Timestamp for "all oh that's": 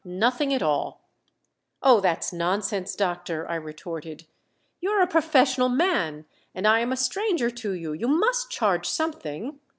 0.63-2.33